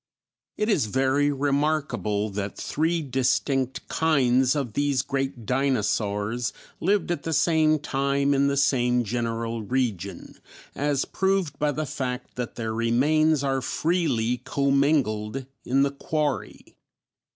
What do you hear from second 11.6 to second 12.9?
the fact that their